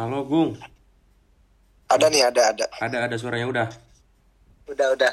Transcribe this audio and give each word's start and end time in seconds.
Halo 0.00 0.24
Gung, 0.24 0.56
Ada 1.92 2.08
nih, 2.08 2.24
ada, 2.24 2.56
ada. 2.56 2.64
ada 2.80 2.96
ada 3.04 3.16
suaranya 3.20 3.52
udah. 3.52 3.68
Udah, 4.64 4.96
udah. 4.96 5.12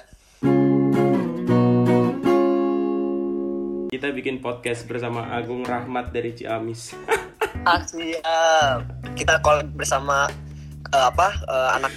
Kita 3.92 4.08
bikin 4.16 4.40
podcast 4.40 4.88
bersama 4.88 5.28
Agung 5.36 5.68
Rahmat 5.68 6.16
dari 6.16 6.32
Ciamis. 6.40 6.96
Ah, 7.68 7.84
siap. 7.84 8.88
Kita 9.12 9.44
call 9.44 9.68
bersama 9.76 10.32
eh, 10.96 11.04
apa? 11.04 11.36
eh, 11.36 11.70
anak 11.84 11.92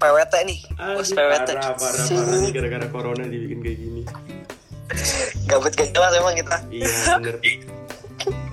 PWT 0.00 0.34
nih. 0.48 0.60
Bos 0.96 1.12
PWT. 1.12 1.52
parah, 1.52 1.76
parah, 1.76 2.06
parah 2.16 2.38
nih 2.48 2.52
gara-gara 2.56 2.86
corona 2.88 3.28
dibikin 3.28 3.60
kayak 3.60 3.76
gini. 3.76 4.02
Gabut 5.44 5.76
gak 5.76 5.92
jelas 5.92 6.16
emang 6.16 6.32
kita. 6.40 6.56
Iya 6.72 6.88
bener. 7.20 7.36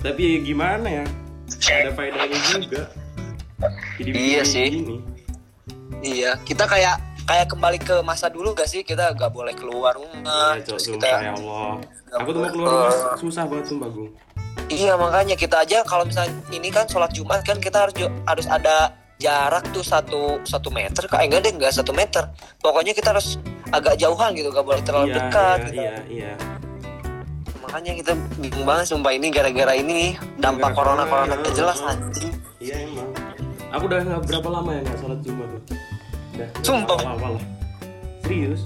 Tapi 0.04 0.24
gimana 0.44 0.84
ya? 1.00 1.04
Ada 1.64 1.96
faedahnya 1.96 2.60
juga. 2.60 2.99
Jadi 4.00 4.10
Iya 4.16 4.42
sih. 4.42 4.66
gini. 4.72 4.96
Iya, 6.00 6.40
kita 6.48 6.64
kayak 6.64 6.96
kayak 7.28 7.46
kembali 7.52 7.78
ke 7.78 8.00
masa 8.00 8.32
dulu 8.32 8.56
gak 8.56 8.64
sih? 8.64 8.80
Kita 8.80 9.12
gak 9.12 9.28
boleh 9.28 9.52
keluar 9.52 9.92
rumah. 9.92 10.56
Iya, 10.56 10.64
terus 10.64 10.88
kita 10.88 11.04
ya 11.04 11.36
Allah. 11.36 11.76
Aku 12.16 12.32
tuh 12.32 12.40
mau 12.40 12.50
keluar 12.50 12.70
rumah 12.88 13.14
susah 13.14 13.44
banget 13.44 13.68
sumpah 13.68 13.88
Gung. 13.92 14.08
Iya 14.66 14.94
makanya 14.94 15.34
kita 15.34 15.62
aja 15.62 15.82
kalau 15.82 16.06
misalnya 16.06 16.32
ini 16.48 16.70
kan 16.70 16.86
sholat 16.86 17.10
Jumat 17.10 17.42
kan 17.42 17.58
kita 17.58 17.84
harus 17.86 17.94
harus 18.24 18.46
ada 18.46 18.94
jarak 19.18 19.66
tuh 19.74 19.82
satu 19.84 20.40
satu 20.46 20.70
meter 20.72 21.04
kayak 21.04 21.26
enggak 21.28 21.40
deh 21.44 21.52
enggak 21.52 21.74
satu 21.74 21.92
meter 21.92 22.24
pokoknya 22.56 22.94
kita 22.96 23.12
harus 23.12 23.36
agak 23.68 23.98
jauhan 23.98 24.32
gitu 24.32 24.48
gak 24.48 24.64
boleh 24.64 24.80
terlalu 24.80 25.10
Iya, 25.10 25.16
dekat 25.20 25.58
iya, 25.58 25.66
gitu. 25.68 25.76
iya, 25.76 25.94
iya. 26.08 26.32
makanya 27.60 27.92
kita 28.00 28.12
bingung 28.40 28.64
banget 28.64 28.86
sumpah 28.88 29.12
ini 29.12 29.26
gara-gara 29.28 29.74
ini 29.76 30.16
dampak 30.40 30.72
Gara-gara 30.72 30.78
corona 30.78 31.04
corona 31.04 31.34
corona, 31.34 31.44
gak 31.44 31.54
jelas 31.54 31.78
anjing 31.84 32.32
Iya 32.60 32.74
emang. 32.80 32.89
Aku 33.70 33.84
udah 33.86 33.98
nggak 34.02 34.22
berapa 34.26 34.48
lama 34.50 34.70
ya 34.74 34.80
nggak 34.82 34.98
sholat 34.98 35.18
Jumat 35.22 35.48
tuh. 35.48 35.62
Udah. 36.34 36.48
Sumpah. 36.62 36.98
Awal-awal 36.98 37.30
lah. 37.38 37.44
Serius? 38.24 38.62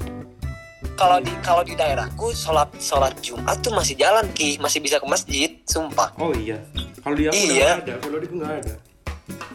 kalau 0.94 1.18
di 1.18 1.32
kalau 1.42 1.66
di 1.66 1.74
daerahku 1.74 2.30
sholat 2.30 2.70
sholat 2.78 3.18
Jumat 3.18 3.58
tuh 3.58 3.74
masih 3.74 3.98
jalan 3.98 4.22
ki 4.30 4.62
masih 4.62 4.78
bisa 4.78 5.02
ke 5.02 5.06
masjid 5.10 5.50
sumpah 5.66 6.14
Oh 6.22 6.30
iya. 6.30 6.54
Kalau 7.02 7.18
di 7.18 7.26
aku 7.26 7.34
Iya. 7.34 7.82
ada. 7.82 7.94
Kalau 7.98 8.18
di 8.22 8.26
aku 8.30 8.36
nggak 8.38 8.54
ada. 8.62 8.74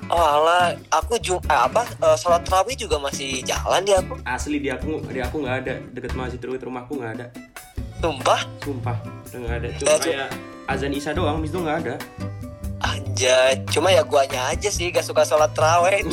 oh 0.10 0.26
alah 0.26 0.74
aku 0.90 1.16
jum 1.22 1.40
eh, 1.48 1.62
apa 1.64 1.86
eh, 1.88 2.18
sholat 2.20 2.44
tarawih 2.44 2.76
juga 2.76 3.00
masih 3.00 3.40
jalan 3.48 3.86
di 3.88 3.94
aku 3.96 4.20
Asli 4.28 4.60
di 4.60 4.68
aku 4.68 5.00
di 5.08 5.22
aku 5.24 5.36
nggak 5.40 5.58
ada. 5.64 5.74
Deket 5.96 6.12
masjid 6.12 6.40
rumahku 6.44 7.00
nggak 7.00 7.14
ada. 7.24 7.26
sumpah 8.04 8.42
Sumpah. 8.60 8.98
Nggak 9.32 9.56
ada. 9.64 9.68
Cuma 9.80 9.88
Ya, 9.88 9.96
Cuk. 9.96 10.12
kayak 10.12 10.30
azan 10.68 10.92
isya 10.92 11.12
doang. 11.16 11.40
Bis 11.40 11.56
itu 11.56 11.60
nggak 11.64 11.78
ada. 11.88 11.96
Anjay, 13.20 13.68
cuma 13.68 13.92
ya 13.92 14.00
guanya 14.08 14.48
aja 14.48 14.72
sih 14.72 14.96
gak 14.96 15.04
suka 15.04 15.28
sholat 15.28 15.52
terawih. 15.52 16.08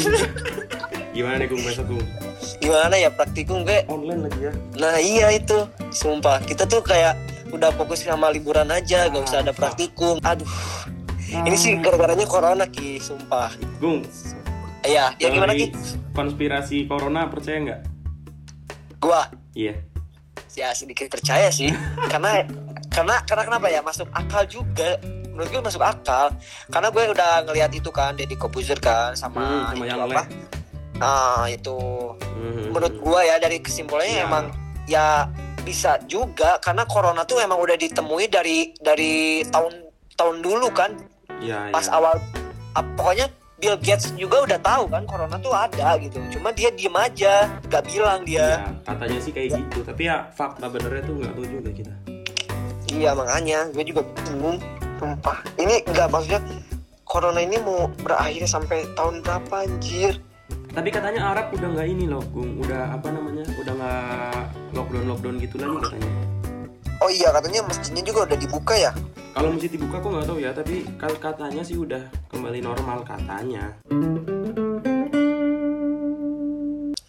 Gimana 1.14 1.38
nih 1.38 1.46
Gung 1.46 1.62
besok 1.62 1.86
Gung? 1.86 2.02
Gimana 2.58 2.98
ya 2.98 3.14
praktikum 3.14 3.62
gue? 3.62 3.86
Online 3.86 4.26
lagi 4.26 4.50
ya. 4.50 4.52
Nah 4.74 4.98
iya 4.98 5.30
itu, 5.30 5.70
sumpah 5.94 6.42
kita 6.42 6.66
tuh 6.66 6.82
kayak 6.82 7.14
udah 7.54 7.70
fokus 7.78 8.02
sama 8.02 8.26
liburan 8.34 8.66
aja, 8.74 9.06
gak 9.06 9.22
usah 9.22 9.38
ada 9.46 9.54
praktikum. 9.54 10.18
Aduh, 10.26 10.50
ini 11.30 11.54
sih 11.54 11.78
gara-garanya 11.78 12.26
corona 12.26 12.66
ki, 12.66 12.98
sumpah. 12.98 13.54
Gung. 13.78 14.02
Iya, 14.82 15.14
ya 15.22 15.30
gimana 15.30 15.54
ki? 15.54 15.70
Konspirasi 16.10 16.90
corona 16.90 17.30
percaya 17.30 17.70
nggak? 17.70 17.80
Gua 18.98 19.30
Iya. 19.54 19.78
ya 20.58 20.74
sedikit 20.74 21.06
percaya 21.06 21.54
sih, 21.54 21.70
karena 22.10 22.42
karena 22.90 23.22
karena 23.22 23.42
kenapa 23.46 23.70
ya 23.70 23.78
masuk 23.78 24.10
akal 24.10 24.42
juga. 24.50 24.98
Menurut 25.36 25.48
gue 25.50 25.62
masuk 25.62 25.82
akal, 25.82 26.32
karena 26.66 26.88
gue 26.88 27.02
udah 27.12 27.44
ngelihat 27.44 27.70
itu 27.70 27.90
kan, 27.90 28.16
Deddy 28.16 28.34
Kobuzer 28.34 28.80
kan, 28.80 29.12
sama, 29.12 29.36
Hmm, 29.36 29.64
sama 29.68 29.84
itu 29.84 29.92
yang 29.92 30.00
apa? 30.02 30.22
Ah 30.96 31.44
itu 31.46 31.76
Mhm. 32.32 32.72
menurut 32.72 32.94
gua 32.98 33.20
ya 33.20 33.36
dari 33.36 33.60
kesimpulannya 33.60 34.16
Ya. 34.16 34.24
emang 34.24 34.44
ya 34.86 35.06
bisa 35.60 36.00
juga 36.02 36.56
karena 36.58 36.86
corona 36.86 37.20
tuh 37.22 37.36
emang 37.36 37.60
udah 37.60 37.76
ditemui 37.76 38.26
dari 38.26 38.72
dari 38.74 39.44
tahun 39.46 39.76
tahun 40.14 40.40
dulu 40.40 40.72
kan 40.72 40.96
Iya, 41.36 41.68
pas 41.68 41.84
iya. 41.84 41.92
awal 41.92 42.16
ap- 42.72 42.96
pokoknya 42.96 43.28
Bill 43.56 43.76
Gates 43.76 44.08
juga 44.14 44.40
udah 44.42 44.56
tahu 44.58 44.84
kan 44.86 45.04
corona 45.04 45.36
tuh 45.36 45.52
ada 45.52 45.96
gitu 45.98 46.16
cuma 46.30 46.48
dia 46.50 46.68
diem 46.70 46.92
aja 46.92 47.44
gak 47.66 47.84
bilang 47.84 48.24
dia 48.24 48.56
Iya, 48.56 48.72
katanya 48.82 49.18
sih 49.18 49.32
kayak 49.32 49.48
gitu. 49.52 49.78
Tapi 49.82 50.02
ya 50.02 50.16
fakta 50.32 50.64
benernya 50.66 51.02
tuh 51.02 51.14
nggak 51.14 51.32
tahu 51.34 51.44
juga 51.46 51.70
kita. 51.74 51.92
iya 52.88 53.12
makanya 53.12 53.68
gue 53.68 53.84
juga 53.84 54.00
bingung 54.22 54.56
sumpah 54.96 55.38
ini 55.60 55.84
nggak 55.84 56.08
maksudnya 56.08 56.40
corona 57.04 57.40
ini 57.40 57.56
mau 57.62 57.88
berakhir 58.02 58.44
sampai 58.48 58.84
tahun 58.96 59.20
berapa 59.22 59.64
anjir 59.64 60.18
Tapi 60.76 60.92
katanya 60.92 61.32
Arab 61.32 61.56
udah 61.56 61.68
nggak 61.72 61.88
ini 61.88 62.04
loh, 62.04 62.20
Gung. 62.36 62.60
Udah 62.60 62.92
apa 62.92 63.08
namanya? 63.08 63.48
Udah 63.56 63.72
nggak 63.72 64.44
lockdown 64.76 65.08
lockdown 65.08 65.36
gitu 65.40 65.56
lagi 65.56 65.72
katanya. 65.88 66.10
oh 67.00 67.08
iya 67.08 67.28
katanya 67.32 67.60
masjidnya 67.64 68.02
juga 68.04 68.20
udah 68.28 68.36
dibuka 68.36 68.74
ya 68.76 68.92
Kalau 69.32 69.56
masjid 69.56 69.72
dibuka 69.72 69.96
aku 70.00 70.08
nggak 70.12 70.26
tahu 70.28 70.38
ya, 70.40 70.50
tapi 70.52 70.84
katanya 71.00 71.62
sih 71.64 71.76
udah 71.80 72.00
kembali 72.28 72.60
normal 72.60 73.04
katanya. 73.04 73.72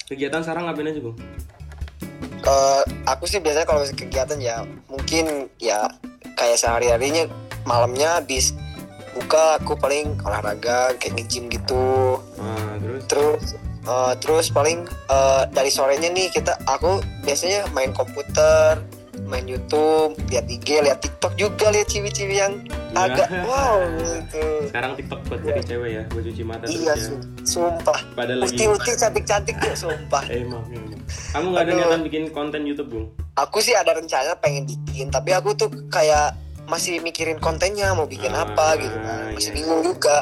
Kegiatan 0.08 0.40
sekarang 0.44 0.72
ngapain 0.72 0.88
aja, 0.88 1.00
Gung? 1.04 1.18
Eh, 2.48 2.82
aku 3.04 3.24
sih 3.28 3.44
biasanya 3.44 3.68
kalau 3.68 3.84
kegiatan 3.84 4.40
ya 4.40 4.64
mungkin 4.88 5.52
ya 5.60 5.92
kayak 6.40 6.56
sehari 6.56 6.88
harinya 6.88 7.28
malamnya 7.68 8.18
habis 8.18 8.56
buka 9.12 9.60
aku 9.60 9.76
paling 9.76 10.16
olahraga 10.22 10.96
kayak 10.96 11.20
nge-gym 11.20 11.52
gitu 11.52 12.16
Nah, 12.38 12.80
terus 12.80 13.04
terus 13.06 13.44
eh, 13.84 14.14
terus 14.18 14.46
paling 14.48 14.80
eh, 14.88 15.44
dari 15.50 15.68
sorenya 15.68 16.08
nih 16.08 16.30
kita 16.30 16.56
aku 16.64 16.98
biasanya 17.22 17.68
main 17.70 17.92
komputer 17.92 18.80
main 19.26 19.44
YouTube 19.44 20.16
lihat 20.28 20.46
IG 20.46 20.80
lihat 20.80 21.02
TikTok 21.02 21.36
juga 21.36 21.68
lihat 21.68 21.88
ciwi-ciwi 21.88 22.36
yang 22.38 22.54
Iya. 22.88 23.04
agak 23.04 23.28
wow 23.44 23.84
gitu 24.16 24.44
sekarang 24.66 24.92
TikTok 24.96 25.20
buat 25.28 25.40
cari 25.44 25.62
cewek 25.62 25.90
ya, 25.92 26.04
buat 26.08 26.24
cuci 26.24 26.42
mata 26.42 26.64
iya 26.66 26.94
terus 26.94 27.04
ya. 27.04 27.08
su- 27.12 27.24
sumpah 27.60 28.00
Pada 28.16 28.34
lagi 28.34 28.56
uti-uti 28.56 28.92
cantik-cantik 28.96 29.56
tuh 29.60 29.76
sumpah 29.78 30.24
emang, 30.30 30.64
emang. 30.72 30.96
Kamu 31.30 31.46
nggak 31.52 31.64
ada 31.64 31.72
niatan 31.74 32.02
bikin 32.02 32.24
konten 32.32 32.64
YouTube, 32.64 32.90
Bung? 32.90 33.06
aku 33.36 33.60
sih 33.60 33.72
ada 33.72 33.92
rencana 33.92 34.34
pengen 34.36 34.64
bikin 34.66 35.10
tapi 35.10 35.30
aku 35.30 35.52
tuh 35.54 35.68
kayak 35.90 36.32
masih 36.68 37.00
mikirin 37.00 37.38
kontennya 37.38 37.92
mau 37.92 38.06
bikin 38.06 38.30
Ah, 38.30 38.44
apa 38.44 38.76
gitu 38.76 38.98
kan 38.98 39.32
masih 39.32 39.50
iya. 39.50 39.56
bingung 39.56 39.82
juga 39.82 40.18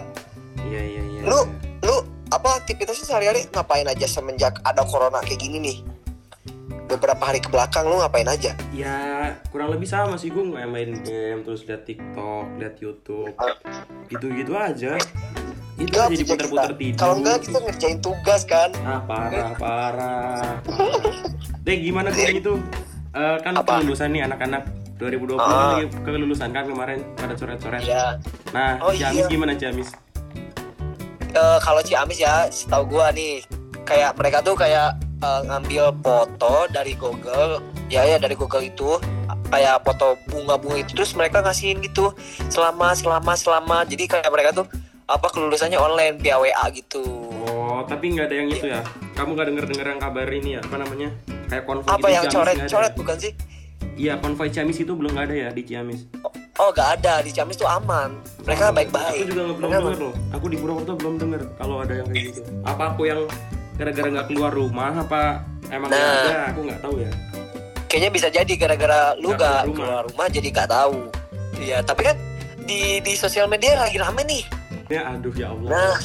Iya, 0.58 0.82
iya, 0.84 1.02
iya. 1.04 1.22
Lu- 1.24 1.46
iya. 1.46 1.84
lu 1.84 1.96
apa 2.28 2.50
aktivitasnya 2.60 3.04
sehari-hari 3.04 3.46
ngapain 3.48 3.86
aja 3.86 4.06
semenjak 4.06 4.62
ada 4.62 4.82
corona 4.82 5.20
kayak 5.20 5.40
gini 5.40 5.58
nih 5.60 5.78
beberapa 6.86 7.22
hari 7.24 7.40
ke 7.40 7.50
belakang 7.50 7.84
lu 7.84 7.98
ngapain 7.98 8.26
aja 8.26 8.54
Ya 8.70 8.98
kurang 9.50 9.70
lebih 9.70 9.86
sama 9.86 10.16
sih 10.16 10.30
gue 10.30 10.42
kayak 10.44 10.68
main 10.68 10.92
game 11.00 11.42
terus 11.42 11.64
lihat 11.64 11.82
TikTok, 11.84 12.46
lihat 12.56 12.76
YouTube, 12.78 13.34
gitu-gitu 14.06 14.54
aja. 14.54 14.94
Itu 15.76 15.90
Enggak, 15.90 16.04
aja 16.04 16.12
bisa 16.14 16.22
diputar-putar 16.22 16.70
kita- 16.70 16.78
tidur. 16.78 16.98
kalau 16.98 17.14
enggak 17.18 17.38
kita 17.42 17.58
ngerjain 17.60 18.00
tugas 18.00 18.42
kan 18.46 18.70
Ah 18.80 19.02
parah 19.02 19.52
parah. 19.56 20.62
Deh 21.66 21.78
gimana 21.80 22.10
gue 22.10 22.38
itu? 22.38 22.54
Eh, 23.12 23.38
kan 23.42 23.54
Apa? 23.56 23.82
kelulusan 23.82 24.12
nih 24.12 24.22
anak-anak 24.24 24.64
2020 24.96 25.36
Ah. 25.36 25.46
kan 25.46 25.68
lagi 25.76 25.86
kelulusan 26.02 26.50
kan 26.50 26.64
kemarin 26.66 27.00
pada 27.14 27.34
coret-coret. 27.34 27.82
ya 27.82 28.16
Nah, 28.50 28.80
Oh, 28.80 28.92
Ciamis 28.92 29.18
iya. 29.18 29.28
gimana 29.28 29.54
Ciamis? 29.54 29.90
Eh, 31.30 31.58
kalau 31.60 31.82
Ciamis 31.82 32.18
ya 32.18 32.48
setahu 32.48 32.88
gua 32.90 33.12
nih 33.12 33.44
kayak 33.84 34.16
mereka 34.16 34.40
tuh 34.40 34.56
kayak 34.56 34.96
eh, 35.18 35.42
ngambil 35.44 35.92
foto 36.00 36.68
dari 36.70 36.94
Google 36.94 37.60
ya 37.86 38.04
ya 38.04 38.16
dari 38.16 38.34
Google 38.34 38.64
itu 38.64 38.96
kayak 39.46 39.82
foto 39.82 40.16
bunga-bunga 40.26 40.80
itu 40.80 40.92
terus 40.94 41.12
mereka 41.12 41.40
ngasihin 41.40 41.80
gitu 41.80 42.16
selama 42.48 42.92
selama 42.94 43.34
selama 43.34 43.78
jadi 43.84 44.08
kayak 44.08 44.30
mereka 44.30 44.50
tuh 44.54 44.66
apa 45.06 45.28
kelulusannya 45.28 45.78
online 45.78 46.18
via 46.18 46.36
WA 46.36 46.66
gitu 46.72 47.04
Oh, 47.46 47.86
tapi 47.86 48.10
nggak 48.10 48.26
ada 48.26 48.36
yang 48.36 48.48
itu 48.50 48.68
ya? 48.68 48.82
Kamu 49.14 49.36
nggak 49.36 49.48
denger-denger 49.48 49.86
yang 49.88 50.02
kabar 50.02 50.28
ini 50.28 50.50
ya? 50.56 50.62
Apa 50.62 50.76
namanya? 50.78 51.10
Kayak 51.46 51.64
konvoy 51.64 51.86
apa 51.86 51.98
gitu 52.00 52.10
yang 52.10 52.24
coret-coret 52.26 52.90
ya? 52.90 52.98
bukan 52.98 53.18
sih 53.20 53.32
Iya, 53.96 54.20
konvoy 54.20 54.50
Ciamis 54.50 54.78
itu 54.78 54.92
belum 54.92 55.12
nggak 55.12 55.26
ada 55.26 55.36
ya 55.38 55.50
di 55.50 55.64
Ciamis. 55.64 56.04
Oh 56.56 56.72
gak 56.72 57.00
ada 57.00 57.20
di 57.20 57.32
Ciamis 57.32 57.56
tuh 57.56 57.64
aman. 57.66 58.16
Mereka 58.44 58.70
Aku 58.70 58.76
baik-baik. 58.76 59.24
juga 59.26 59.42
nggak 59.46 59.58
belum 59.58 59.70
denger 59.70 59.96
loh. 59.98 60.14
Aku 60.32 60.46
di 60.48 60.58
Purwokerto 60.58 60.94
belum 60.96 61.16
denger 61.18 61.42
kalau 61.56 61.76
ada 61.80 61.94
yang 61.96 62.08
kayak 62.08 62.24
gitu. 62.30 62.40
Apa 62.62 62.84
aku 62.92 63.02
yang 63.06 63.22
gara-gara 63.76 64.08
nggak 64.10 64.28
keluar 64.30 64.52
rumah? 64.52 64.92
Apa 64.98 65.22
emang 65.70 65.88
nggak 65.90 66.00
Nah. 66.02 66.24
ada? 66.26 66.40
Aku 66.52 66.60
nggak 66.64 66.80
tahu 66.82 66.96
ya. 66.98 67.12
Kayaknya 67.86 68.10
bisa 68.12 68.28
jadi 68.30 68.54
gara-gara 68.58 69.00
lu 69.16 69.32
Nggak 69.32 69.40
gak 69.40 69.62
keluar 69.70 70.02
rumah. 70.06 70.28
jadi 70.28 70.48
gak 70.50 70.70
tahu. 70.70 70.98
Iya, 71.56 71.78
tapi 71.82 72.02
kan 72.04 72.18
di 72.62 73.00
di 73.00 73.14
sosial 73.16 73.48
media 73.48 73.76
lagi 73.78 73.96
rame 73.96 74.24
nih. 74.24 74.44
Ya 74.88 75.02
aduh 75.10 75.32
ya 75.32 75.50
Allah. 75.50 75.70
Nah, 75.70 75.96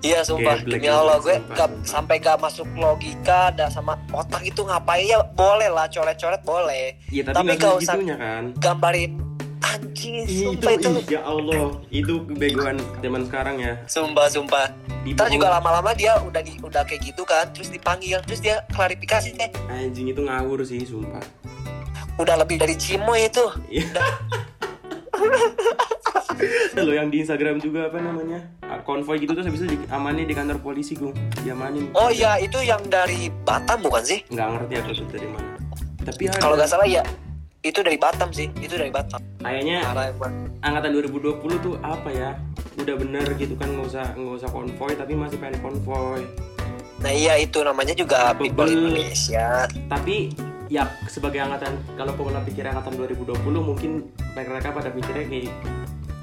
iya 0.00 0.20
sumpah. 0.22 0.56
Demi 0.62 0.86
Allah 0.86 1.18
gue 1.18 1.36
sumpah, 1.36 1.56
gak, 1.56 1.68
sumpah. 1.68 1.86
sampai 1.86 2.14
gak 2.18 2.36
masuk 2.38 2.68
logika 2.74 3.50
dan 3.52 3.68
sama 3.68 3.98
otak 4.10 4.42
itu 4.42 4.62
ngapain. 4.62 5.04
Ya 5.04 5.20
boleh 5.22 5.68
lah 5.68 5.86
coret-coret 5.88 6.42
boleh. 6.42 6.96
Iya 7.08 7.30
tapi 7.30 7.34
tapi 7.34 7.50
nggak 7.56 7.74
usah- 7.78 7.96
segitunya 7.96 8.16
kan. 8.16 8.42
Gambarin 8.58 9.12
anjing 9.58 10.14
itu, 10.24 10.54
sumpah 10.54 10.72
itu 10.72 10.88
ya 11.10 11.20
Allah. 11.22 11.76
Itu 11.90 12.24
kebegoan 12.24 12.76
zaman 13.02 13.22
sekarang 13.26 13.56
ya. 13.58 13.74
Sumpah 13.84 14.26
sumpah. 14.30 14.66
Ntar 15.08 15.32
juga 15.32 15.48
lama-lama 15.48 15.96
dia 15.96 16.20
udah 16.20 16.42
di, 16.44 16.60
udah 16.60 16.84
kayak 16.84 17.00
gitu 17.00 17.24
kan 17.24 17.48
terus 17.56 17.72
dipanggil 17.72 18.20
terus 18.28 18.44
dia 18.44 18.60
klarifikasi 18.76 19.32
deh 19.32 19.48
anjing 19.72 20.12
itu 20.12 20.20
ngawur 20.20 20.60
sih 20.62 20.84
sumpah. 20.84 21.24
Udah 22.18 22.36
lebih 22.36 22.60
dari 22.60 22.76
cimoy 22.76 23.24
itu. 23.24 23.46
Iya. 23.72 24.04
Lo 26.86 26.92
yang 26.94 27.08
di 27.08 27.24
Instagram 27.24 27.58
juga 27.58 27.88
apa 27.88 27.98
namanya 27.98 28.57
konvoy 28.88 29.20
gitu 29.20 29.36
terus 29.36 29.44
habis 29.44 29.60
itu 29.68 29.84
diamanin 29.84 30.24
di 30.24 30.32
kantor 30.32 30.56
polisi 30.64 30.96
gue 30.96 31.12
diamanin. 31.44 31.92
Oh 31.92 32.08
iya 32.08 32.40
itu 32.40 32.56
yang 32.64 32.80
dari 32.88 33.28
Batam 33.44 33.84
bukan 33.84 34.00
sih? 34.00 34.24
Nggak 34.32 34.48
ngerti 34.56 34.74
aku 34.80 34.90
tuh 34.96 35.06
dari 35.12 35.28
mana. 35.28 35.50
Tapi 36.08 36.22
kalau 36.40 36.56
nggak 36.56 36.72
salah 36.72 36.88
ya 36.88 37.04
itu 37.60 37.84
dari 37.84 38.00
Batam 38.00 38.32
sih. 38.32 38.48
Itu 38.56 38.80
dari 38.80 38.88
Batam. 38.88 39.20
Kayaknya 39.44 39.84
angkatan 40.64 40.90
2020 40.96 41.36
tuh 41.60 41.76
apa 41.84 42.08
ya? 42.08 42.32
Udah 42.80 42.96
bener 42.96 43.28
gitu 43.36 43.52
kan 43.60 43.68
nggak 43.76 43.92
usah 43.92 44.06
nggak 44.16 44.36
usah 44.40 44.48
konvoy 44.48 44.96
tapi 44.96 45.12
masih 45.12 45.36
pengen 45.36 45.60
konvoy. 45.60 46.24
Nah 47.04 47.12
iya 47.12 47.36
itu 47.36 47.60
namanya 47.60 47.92
juga 47.92 48.32
people 48.40 48.64
Bebel. 48.64 48.88
Indonesia. 48.88 49.68
Tapi 49.92 50.32
ya 50.72 50.88
sebagai 51.12 51.44
angkatan 51.44 51.76
kalau 52.00 52.16
pola 52.16 52.40
pikir 52.40 52.64
angkatan 52.64 52.96
2020 52.96 53.36
mungkin 53.60 54.08
mereka 54.32 54.72
pada 54.72 54.88
pikirnya 54.88 55.28
kayak 55.28 55.52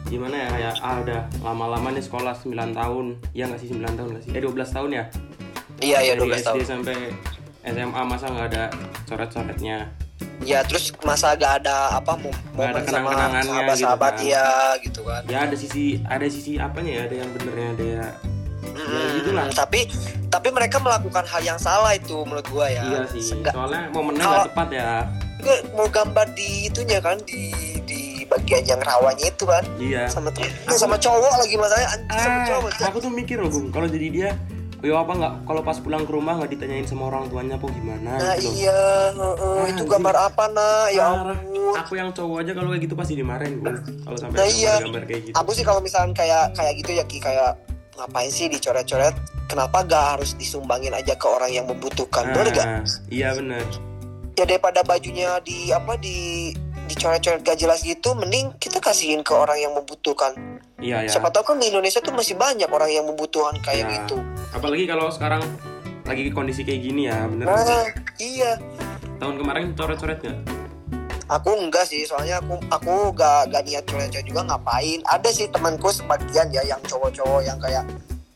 gimana 0.05 0.35
ya 0.35 0.47
kayak 0.49 0.73
ah 0.79 0.95
udah 0.99 1.21
lama-lama 1.41 1.87
nih 1.89 1.99
sekolah 1.99 2.33
9 2.35 2.53
tahun. 2.71 3.05
Ya 3.31 3.45
nggak 3.45 3.59
sih 3.59 3.69
9 3.69 3.81
tahun 3.91 4.07
nggak 4.11 4.23
sih? 4.23 4.31
Eh 4.31 4.41
12 4.41 4.53
tahun 4.71 4.89
ya? 4.91 5.03
Iya 5.77 5.97
iya 6.01 6.13
dari 6.13 6.29
12 6.29 6.35
SD 6.35 6.45
tahun. 6.45 6.61
sampai 6.63 6.97
SMA 7.65 8.01
masa 8.03 8.25
nggak 8.27 8.47
ada 8.47 8.63
coret-coretnya? 9.05 9.77
Ya 10.41 10.61
terus 10.61 10.93
masa 11.01 11.33
gak 11.33 11.59
ada 11.59 11.95
apa 11.95 12.13
mo- 12.15 12.31
Nggak 12.53 12.67
ada 12.67 12.79
momen 12.79 12.87
sama 12.87 13.11
sahabat-sahabat 13.41 14.13
gitu 14.13 14.21
kan. 14.21 14.31
ya 14.31 14.47
gitu 14.79 15.01
kan. 15.01 15.21
Ya 15.25 15.37
ada 15.41 15.55
sisi 15.55 15.83
ada 16.01 16.25
sisi 16.25 16.51
apanya 16.55 16.91
ya? 16.93 17.01
Ada 17.03 17.15
yang 17.17 17.29
benernya 17.31 17.67
ada 17.71 17.85
ya 17.85 18.05
Mm, 18.67 19.07
gitulah. 19.17 19.45
tapi 19.49 19.87
tapi 20.27 20.47
mereka 20.49 20.77
melakukan 20.77 21.23
hal 21.23 21.41
yang 21.41 21.55
salah 21.57 21.91
itu 21.91 22.13
menurut 22.21 22.43
gua 22.45 22.67
ya. 22.67 22.83
Iya 22.83 23.01
sih 23.09 23.23
Nggak- 23.33 23.55
soalnya 23.55 23.81
momennya 23.89 24.21
nggak 24.21 24.45
tepat 24.51 24.69
ya. 24.69 24.89
Gue 25.37 25.55
mau 25.71 25.87
gambar 25.87 26.27
di 26.31 26.49
itunya 26.65 26.99
kan 26.99 27.17
di 27.21 27.51
di 28.25 28.33
bagian 28.33 28.63
yang 28.65 28.81
rawanya 28.81 29.29
itu 29.29 29.45
kan 29.45 29.61
iya. 29.77 30.09
Sama 30.09 30.33
temen 30.33 30.49
sama 30.73 30.97
cowok 30.97 31.45
lagi 31.45 31.55
masalahnya 31.61 31.89
anjing 31.93 32.17
sama 32.17 32.39
ah, 32.41 32.45
cowok 32.49 32.69
aku 32.89 32.97
tuh 32.97 33.11
mikir 33.13 33.37
loh 33.37 33.53
Bung. 33.53 33.69
Kalau 33.69 33.85
jadi 33.85 34.09
dia 34.09 34.29
Yo 34.85 35.01
apa 35.01 35.17
nggak? 35.17 35.49
Kalau 35.49 35.61
pas 35.65 35.81
pulang 35.81 36.05
ke 36.05 36.13
rumah 36.13 36.37
nggak 36.37 36.51
ditanyain 36.53 36.85
sama 36.85 37.09
orang 37.09 37.25
tuanya 37.25 37.57
apa 37.57 37.65
gimana? 37.73 38.21
Nah 38.21 38.37
gitu 38.37 38.53
iya 38.53 39.09
heeh, 39.17 39.57
Ah, 39.57 39.67
itu 39.73 39.81
gambar 39.81 40.15
apa 40.29 40.43
nah 40.53 40.85
ya 40.93 41.05
ampun. 41.09 41.37
Aku 41.81 41.93
yang 41.97 42.13
cowok 42.13 42.45
aja 42.45 42.51
kalau 42.53 42.69
kayak 42.69 42.83
gitu 42.85 42.93
pasti 42.93 43.13
dimarahin 43.17 43.65
gue 43.65 43.73
kalau 44.05 44.17
sampai 44.19 44.37
Nah, 44.37 44.45
iya. 44.45 44.77
gambar-gambar 44.77 45.03
kayak 45.09 45.21
gitu. 45.25 45.35
Aku 45.41 45.49
sih 45.57 45.65
kalau 45.65 45.81
misalkan 45.81 46.13
kayak 46.13 46.53
kayak 46.53 46.73
gitu 46.77 46.91
ya 47.01 47.03
ki 47.09 47.17
kayak 47.17 47.57
ngapain 47.97 48.29
sih 48.29 48.45
dicoret-coret? 48.45 49.15
Kenapa 49.49 49.81
gak 49.89 50.05
harus 50.17 50.37
disumbangin 50.37 50.93
aja 50.93 51.17
ke 51.17 51.25
orang 51.25 51.49
yang 51.49 51.65
membutuhkan? 51.65 52.29
Bener 52.29 52.53
gak 52.53 52.67
Ah, 52.69 52.81
iya 53.09 53.33
benar 53.33 53.65
ya 54.35 54.43
daripada 54.43 54.83
bajunya 54.83 55.39
di 55.41 55.71
apa 55.71 55.95
di 55.95 56.51
dicoret-coret 56.85 57.41
gak 57.41 57.57
jelas 57.57 57.81
gitu 57.81 58.13
mending 58.13 58.53
kita 58.55 58.77
kasihin 58.77 59.21
ke 59.21 59.31
orang 59.31 59.57
yang 59.57 59.73
membutuhkan. 59.73 60.33
Iya 60.75 61.03
ya 61.03 61.09
siapa 61.09 61.29
tahu 61.29 61.53
kan 61.53 61.57
di 61.57 61.69
Indonesia 61.69 61.99
tuh 61.99 62.11
masih 62.11 62.35
banyak 62.35 62.67
orang 62.67 62.89
yang 62.89 63.05
membutuhkan 63.05 63.55
kayak 63.59 63.85
Ya. 63.85 63.93
gitu. 63.99 64.17
Apalagi 64.51 64.85
kalau 64.85 65.07
sekarang 65.09 65.41
lagi 66.03 66.29
kondisi 66.29 66.61
kayak 66.61 66.81
gini 66.81 67.09
ya 67.09 67.25
bener 67.25 67.45
nah 67.45 67.85
iya. 68.17 68.61
Tahun 69.15 69.35
kemarin 69.35 69.73
coret-coret 69.73 70.19
nggak? 70.19 70.39
Aku 71.25 71.57
enggak 71.57 71.89
sih 71.89 72.05
soalnya 72.05 72.37
aku 72.37 72.61
aku 72.69 73.09
gak 73.11 73.49
gak 73.49 73.63
niat 73.65 73.83
coret-coret 73.83 74.21
juga 74.23 74.45
ngapain? 74.45 75.01
Ada 75.05 75.29
sih 75.31 75.47
temanku 75.49 75.89
sebagian 75.89 76.53
ya 76.53 76.61
yang 76.61 76.77
cowok-cowok 76.83 77.41
yang 77.41 77.57
kayak 77.57 77.81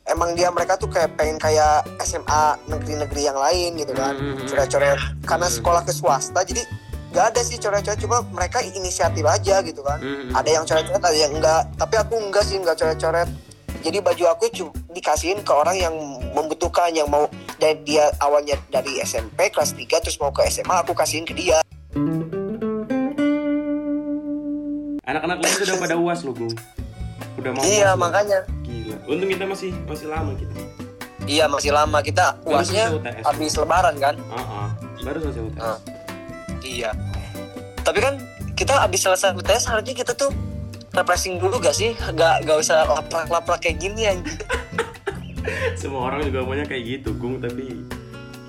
emang 0.09 0.33
dia 0.33 0.49
mereka 0.49 0.73
tuh 0.73 0.89
kayak 0.89 1.13
pengen 1.13 1.37
kayak 1.37 1.85
SMA 2.01 2.57
negeri-negeri 2.65 3.21
yang 3.21 3.37
lain 3.37 3.77
gitu 3.77 3.93
kan 3.93 4.17
Hmm, 4.17 4.25
hmm, 4.25 4.35
hmm. 4.39 4.47
coret-coret. 4.49 4.99
Karena 5.21 5.47
sekolah 5.47 5.81
ke 5.83 5.93
swasta 5.93 6.41
jadi 6.41 6.65
gak 7.09 7.25
ada 7.33 7.41
sih 7.41 7.57
coret-coret 7.57 7.97
cuma 7.97 8.21
mereka 8.29 8.61
inisiatif 8.61 9.25
aja 9.25 9.65
gitu 9.65 9.81
kan. 9.81 9.97
Hmm, 9.97 10.29
ada 10.33 10.49
yang 10.49 10.63
coret-coret 10.63 11.01
ada 11.01 11.17
yang 11.17 11.33
enggak 11.33 11.65
tapi 11.75 11.95
aku 11.97 12.13
enggak 12.21 12.45
sih 12.45 12.61
enggak 12.61 12.77
coret-coret 12.77 13.29
jadi 13.79 13.97
baju 14.03 14.23
aku 14.35 14.45
cuma 14.51 14.71
dikasihin 14.91 15.39
ke 15.39 15.53
orang 15.55 15.77
yang 15.79 15.95
membutuhkan 16.35 16.91
yang 16.91 17.07
mau 17.07 17.31
dan 17.63 17.79
dia 17.87 18.11
awalnya 18.19 18.59
dari 18.67 18.99
SMP 18.99 19.47
kelas 19.51 19.71
3 19.71 20.03
terus 20.03 20.19
mau 20.19 20.35
ke 20.35 20.43
SMA 20.51 20.83
aku 20.83 20.91
kasihin 20.91 21.23
ke 21.23 21.31
dia. 21.31 21.63
Anak-anak 25.07 25.37
lain 25.41 25.53
tuh 25.57 25.65
udah 25.65 25.77
pada 25.79 25.95
uas 25.97 26.19
loh 26.21 26.35
Bung 26.35 26.53
udah 27.39 27.51
mau 27.55 27.63
iya 27.63 27.95
uas 27.95 28.01
makanya. 28.03 28.39
Gila. 28.67 28.95
Untung 29.07 29.29
kita 29.31 29.43
masih 29.47 29.71
masih 29.87 30.07
lama 30.11 30.31
kita. 30.35 30.53
Iya 31.23 31.45
masih 31.47 31.71
lama. 31.71 31.97
Kita 32.03 32.25
uasnya 32.43 32.85
habis 33.23 33.55
lebaran 33.55 33.95
kan? 33.97 34.15
Ah. 34.27 34.69
baru 34.99 35.23
selesai 35.23 35.41
UTS 35.47 35.61
Ah. 35.63 35.77
Iya. 36.63 36.91
Tapi 37.83 37.99
kan 38.03 38.15
kita 38.53 38.75
habis 38.75 39.01
selesai 39.01 39.31
UTS 39.35 39.71
harusnya 39.71 39.95
kita 39.95 40.11
tuh 40.13 40.31
refreshing 40.91 41.39
dulu 41.39 41.61
gak 41.61 41.75
sih? 41.75 41.95
Gak 41.95 42.43
gak 42.43 42.57
usah 42.59 42.83
laprak-laprak 42.85 43.63
kayak 43.63 43.79
gini 43.79 44.09
anjing. 44.09 44.39
Semua 45.79 46.11
orang 46.11 46.27
juga 46.27 46.43
maunya 46.43 46.67
kayak 46.67 46.83
gitu 46.99 47.15
Gung 47.15 47.39
tapi 47.39 47.81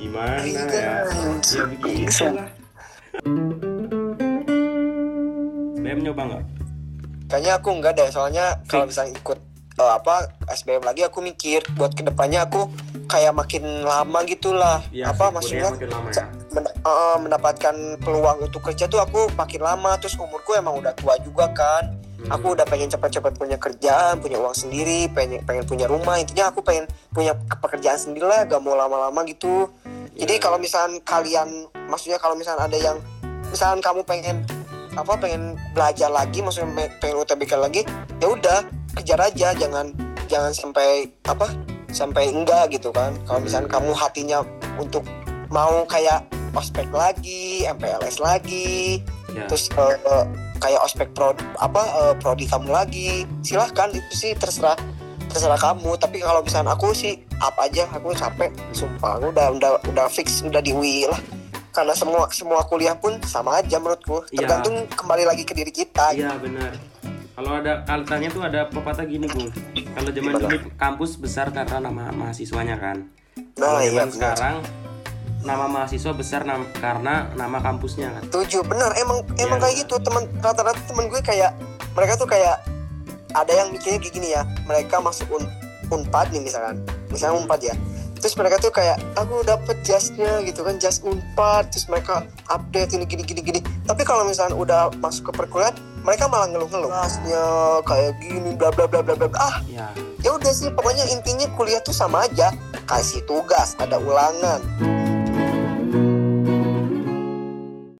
gimana 0.00 0.42
ya? 0.42 1.06
Ya 1.06 1.64
begitu 1.70 2.24
lah. 2.26 2.50
BM 5.80 6.00
nyoba 6.02 6.22
nggak? 6.26 6.44
Kayaknya 7.30 7.52
aku 7.62 7.68
enggak 7.78 7.92
deh 7.94 8.08
soalnya 8.10 8.46
kalau 8.66 8.90
misalnya 8.90 9.14
ikut 9.14 9.38
eh, 9.78 9.92
apa 9.94 10.14
SBM 10.50 10.82
lagi 10.82 11.06
aku 11.06 11.22
mikir 11.22 11.62
buat 11.78 11.94
ke 11.94 12.02
depannya 12.02 12.42
aku 12.50 12.66
kayak 13.06 13.34
makin 13.34 13.86
lama 13.86 14.18
gitulah. 14.26 14.82
Iya 14.90 15.14
apa 15.14 15.30
maksudnya? 15.30 15.70
makin 15.70 15.90
lama 15.94 16.10
ya 16.10 16.39
men- 16.50 16.70
eh, 16.70 17.16
mendapatkan 17.18 17.74
peluang 17.98 18.38
untuk 18.42 18.62
kerja 18.62 18.86
tuh 18.86 18.98
aku 18.98 19.30
makin 19.34 19.60
lama. 19.60 19.94
Terus 19.96 20.14
umurku 20.14 20.54
emang 20.54 20.76
udah 20.76 20.92
tua 20.92 21.16
juga 21.18 21.48
kan. 21.50 21.84
Hmm. 22.20 22.36
aku 22.36 22.52
udah 22.52 22.68
pengen 22.68 22.84
cepat-cepat 22.86 23.32
punya 23.32 23.56
kerjaan 23.56 24.20
punya 24.20 24.36
uang 24.36 24.52
sendiri 24.52 25.08
pengen 25.08 25.40
pengen 25.40 25.64
punya 25.64 25.88
rumah. 25.88 26.20
Intinya 26.20 26.52
aku 26.52 26.60
pengen 26.60 26.84
punya 27.08 27.32
pekerjaan 27.32 27.96
sendiri 27.96 28.28
lah 28.28 28.44
gak 28.44 28.60
mau 28.60 28.76
lama-lama 28.76 29.24
gitu. 29.24 29.72
Jadi 30.12 30.36
Ya. 30.36 30.38
kalau 30.38 30.60
misalkan 30.60 31.00
kalian 31.00 31.48
maksudnya 31.88 32.20
kalau 32.20 32.36
misalkan 32.36 32.68
ada 32.68 32.76
yang 32.76 33.00
misalkan 33.48 33.80
kamu 33.80 34.04
pengen 34.04 34.36
apa 34.92 35.16
pengen 35.16 35.56
belajar 35.72 36.12
lagi 36.12 36.44
maksudnya 36.44 36.68
pe- 36.76 36.92
pengen 37.00 37.16
UTBK 37.18 37.52
lagi 37.56 37.88
ya 38.20 38.28
udah 38.28 38.68
kejar 38.94 39.16
aja. 39.24 39.56
Jangan 39.56 39.88
jangan 40.28 40.52
sampai 40.52 41.08
apa 41.24 41.48
sampai 41.88 42.28
enggak 42.28 42.68
gitu 42.68 42.92
kan. 42.92 43.16
Kalau 43.24 43.40
misalkan 43.40 43.72
kamu 43.72 43.96
hatinya 43.96 44.44
untuk 44.76 45.08
mau 45.48 45.88
kayak 45.88 46.20
ospek 46.52 46.88
lagi 46.90 47.64
MPLS 47.64 48.18
lagi 48.18 49.00
ya. 49.32 49.46
terus 49.46 49.70
eh, 49.74 50.24
kayak 50.58 50.80
ospek 50.82 51.08
pro 51.14 51.32
apa 51.56 51.82
eh, 51.82 52.14
prodi 52.18 52.44
kamu 52.44 52.68
lagi 52.68 53.24
silahkan 53.40 53.90
itu 53.90 54.12
sih 54.12 54.32
terserah 54.34 54.76
terserah 55.30 55.56
kamu 55.56 55.94
tapi 55.96 56.18
kalau 56.18 56.42
misalnya 56.42 56.74
aku 56.74 56.90
sih 56.90 57.14
apa 57.38 57.70
aja 57.70 57.86
aku 57.90 58.10
capek 58.12 58.50
sumpah 58.74 59.16
aku 59.16 59.30
udah 59.30 59.46
udah 59.54 59.70
udah 59.86 60.06
fix 60.10 60.42
udah 60.42 60.58
di 60.58 60.74
UI 60.74 61.06
lah 61.06 61.20
karena 61.70 61.94
semua 61.94 62.26
semua 62.34 62.66
kuliah 62.66 62.98
pun 62.98 63.14
sama 63.22 63.62
aja 63.62 63.78
menurutku 63.78 64.26
Iya. 64.34 64.42
tergantung 64.42 64.90
kembali 64.90 65.22
lagi 65.22 65.46
ke 65.46 65.54
diri 65.54 65.70
kita 65.70 66.10
Iya 66.12 66.34
benar. 66.36 66.74
Kalau 67.30 67.56
ada 67.56 67.80
katanya 67.88 68.28
tuh 68.28 68.42
ada 68.44 68.60
pepatah 68.68 69.06
gini 69.08 69.24
Gung. 69.24 69.48
Kalau 69.96 70.12
zaman 70.12 70.32
dulu 70.36 70.58
kampus 70.76 71.16
besar 71.16 71.48
karena 71.48 71.80
nama 71.80 72.12
mahasiswanya 72.12 72.76
kan. 72.76 73.00
nah 73.56 73.80
iya 73.80 74.04
benar. 74.04 74.60
Nama 75.40 75.64
mahasiswa 75.66 76.12
besar 76.12 76.44
nam- 76.44 76.68
karena 76.74 77.32
nama 77.32 77.58
kampusnya 77.58 78.12
kan. 78.12 78.22
setuju 78.24 78.60
benar 78.62 78.92
emang 78.94 79.24
emang 79.36 79.56
Iya. 79.56 79.64
kayak 79.64 79.76
gitu. 79.78 79.94
Teman 79.98 80.24
rata-rata 80.36 80.80
temen 80.84 81.06
gue 81.06 81.20
kayak 81.20 81.56
mereka 81.90 82.14
tuh 82.14 82.26
kayak 82.26 82.60
ada 83.30 83.52
yang 83.54 83.70
mikirnya 83.70 83.98
kayak 83.98 84.12
gini 84.12 84.28
ya. 84.30 84.42
Mereka 84.64 84.98
masuk 84.98 85.30
un, 85.30 85.44
unpad 85.88 86.28
nih 86.30 86.42
misalkan. 86.42 86.82
Misalnya 87.08 87.34
unpad 87.38 87.60
ya. 87.62 87.74
Terus 88.14 88.36
mereka 88.36 88.60
tuh 88.60 88.68
kayak 88.68 89.00
aku 89.16 89.40
dapet 89.42 89.80
jasnya 89.80 90.44
gitu 90.44 90.60
kan 90.60 90.76
jas 90.76 91.00
unpad. 91.00 91.72
Terus 91.72 91.88
mereka 91.88 92.20
update 92.46 92.92
ini 92.92 93.04
gini 93.04 93.24
gini 93.24 93.40
gini. 93.40 93.60
Tapi 93.82 94.04
kalau 94.04 94.22
misalnya 94.22 94.52
udah 94.54 94.92
masuk 94.94 95.32
ke 95.32 95.40
perkuliahan 95.40 95.72
mereka 96.00 96.28
malah 96.28 96.46
ngeluh-ngeluh. 96.46 96.92
Jasnya 96.92 97.44
kayak 97.82 98.12
gini 98.20 98.52
bla 98.52 98.68
bla 98.68 98.84
bla 98.84 99.00
bla 99.00 99.16
bla 99.16 99.28
ah 99.34 99.56
Ya. 99.64 99.88
ya 100.20 100.30
udah 100.30 100.52
sih. 100.52 100.68
Pokoknya 100.68 101.08
intinya 101.08 101.48
kuliah 101.54 101.80
tuh 101.80 101.92
sama 101.92 102.28
aja. 102.28 102.52
Kasih 102.84 103.24
tugas 103.24 103.72
ada 103.78 103.96
ulangan 103.96 104.58